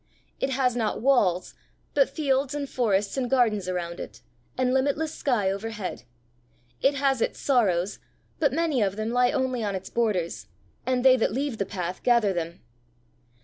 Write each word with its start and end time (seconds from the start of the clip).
It 0.39 0.49
has 0.49 0.75
not 0.75 0.99
walls, 0.99 1.53
but 1.93 2.09
fields 2.09 2.55
and 2.55 2.67
forests 2.67 3.17
and 3.17 3.29
gardens 3.29 3.69
around 3.69 3.99
it, 3.99 4.21
and 4.57 4.73
limitless 4.73 5.13
sky 5.13 5.51
overhead. 5.51 6.05
It 6.81 6.95
has 6.95 7.21
its 7.21 7.37
sorrows, 7.37 7.99
but 8.39 8.51
many 8.51 8.81
of 8.81 8.95
them 8.95 9.11
lie 9.11 9.29
only 9.29 9.63
on 9.63 9.75
its 9.75 9.91
borders, 9.91 10.47
and 10.87 11.05
they 11.05 11.17
that 11.17 11.31
leave 11.33 11.59
the 11.59 11.67
path 11.67 12.01
gather 12.01 12.33
them. 12.33 12.61